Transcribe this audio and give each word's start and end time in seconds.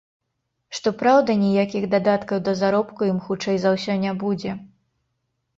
Што 0.77 0.93
праўда, 1.01 1.35
ніякіх 1.41 1.85
дадаткаў 1.93 2.41
да 2.47 2.55
заробку 2.63 3.01
ім 3.11 3.21
хутчэй 3.27 3.57
за 3.67 3.75
ўсё 3.77 4.01
не 4.07 4.15
будзе. 4.25 4.51